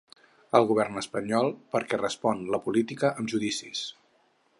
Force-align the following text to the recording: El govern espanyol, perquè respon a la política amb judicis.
El 0.59 0.63
govern 0.69 0.95
espanyol, 1.01 1.51
perquè 1.75 1.99
respon 2.01 2.41
a 2.47 2.51
la 2.55 2.61
política 2.69 3.13
amb 3.13 3.33
judicis. 3.35 3.83